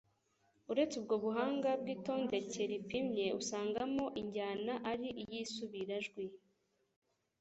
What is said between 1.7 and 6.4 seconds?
bw'itondeke ripimye, usangamo injyana, ari iy'isubirajwi,